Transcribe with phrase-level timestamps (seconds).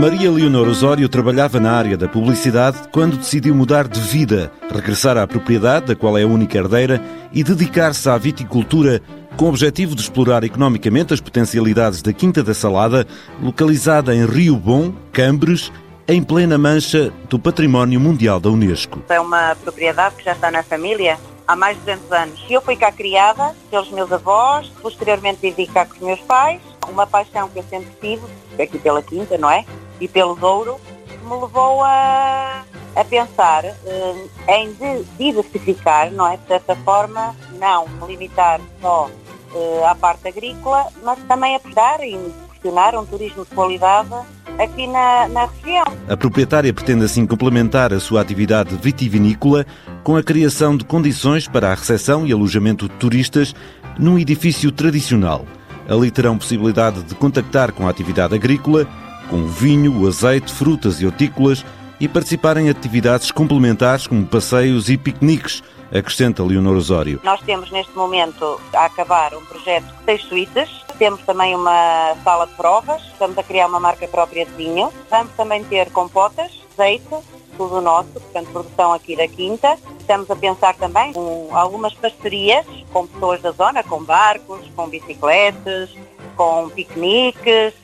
[0.00, 5.26] Maria Leonor Osório trabalhava na área da publicidade quando decidiu mudar de vida, regressar à
[5.26, 7.02] propriedade, da qual é a única herdeira,
[7.34, 9.02] e dedicar-se à viticultura
[9.36, 13.06] com o objetivo de explorar economicamente as potencialidades da Quinta da Salada,
[13.42, 15.70] localizada em Rio Bom, Cambres,
[16.08, 19.02] em plena mancha do Património Mundial da Unesco.
[19.10, 22.46] É uma propriedade que já está na família há mais de 200 anos.
[22.48, 26.62] Eu fui cá criada pelos meus avós, posteriormente vivi cá com os meus pais.
[26.90, 28.22] Uma paixão que eu sempre tive,
[28.62, 29.64] aqui pela Quinta, não é?
[30.00, 32.64] E pelo Douro, que me levou a,
[32.96, 34.76] a pensar eh, em
[35.18, 36.36] diversificar, não é?
[36.36, 39.10] De certa forma, não me limitar só
[39.54, 42.16] eh, à parte agrícola, mas também apostar e
[42.60, 44.10] proporcionar um turismo de qualidade
[44.58, 45.84] aqui na, na região.
[46.08, 49.64] A proprietária pretende assim complementar a sua atividade vitivinícola
[50.02, 53.54] com a criação de condições para a recepção e alojamento de turistas
[53.98, 55.44] num edifício tradicional.
[55.90, 58.86] Ali terão possibilidade de contactar com a atividade agrícola,
[59.28, 61.64] com vinho, azeite, frutas e hortícolas
[61.98, 67.20] e participar em atividades complementares como passeios e piqueniques, acrescenta Leonor Osório.
[67.24, 72.46] Nós temos neste momento a acabar um projeto de seis suítes, temos também uma sala
[72.46, 77.16] de provas, estamos a criar uma marca própria de vinho, vamos também ter compotas, azeite,
[77.56, 79.76] tudo nosso, portanto produção aqui da Quinta.
[80.10, 85.96] Estamos a pensar também em algumas parcerias com pessoas da zona, com barcos, com bicicletas,
[86.34, 87.74] com piqueniques,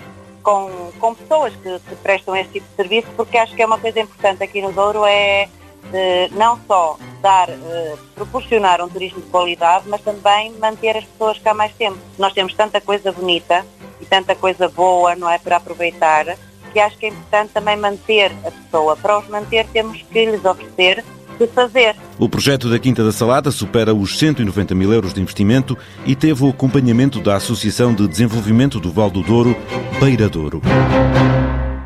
[0.43, 3.79] com, com pessoas que, que prestam esse tipo de serviço, porque acho que é uma
[3.79, 5.49] coisa importante aqui no Douro é
[5.93, 11.39] de não só dar, uh, proporcionar um turismo de qualidade, mas também manter as pessoas
[11.39, 11.97] cá mais tempo.
[12.19, 13.65] Nós temos tanta coisa bonita
[14.01, 16.37] e tanta coisa boa, não é, para aproveitar,
[16.73, 18.97] que acho que é importante também manter a pessoa.
[18.97, 21.05] Para os manter temos que lhes oferecer
[21.39, 21.95] de fazer.
[22.19, 26.45] O projeto da Quinta da Salada supera os 190 mil euros de investimento e teve
[26.45, 29.57] o acompanhamento da Associação de Desenvolvimento do Val do Douro,
[30.01, 30.62] Beira Douro.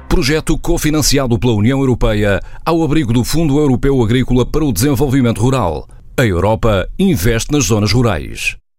[0.08, 5.88] Projeto cofinanciado pela União Europeia ao abrigo do Fundo Europeu Agrícola para o Desenvolvimento Rural.
[6.18, 8.60] A Europa investe nas zonas rurais.